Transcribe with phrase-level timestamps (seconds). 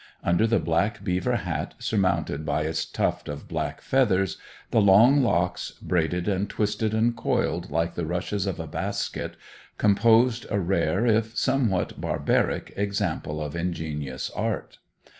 [0.23, 4.37] Under the black beaver hat, surmounted by its tuft of black feathers,
[4.71, 9.35] the long locks, braided and twisted and coiled like the rushes of a basket,
[9.77, 14.79] composed a rare, if somewhat barbaric, example of ingenious art.